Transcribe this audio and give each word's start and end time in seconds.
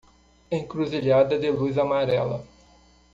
Encruzilhada 0.49 1.37
de 1.37 1.51
luz 1.51 1.77
amarela 1.77 2.43